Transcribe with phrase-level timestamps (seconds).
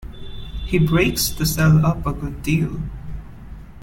[0.65, 2.81] He breaks the cell up a good deal.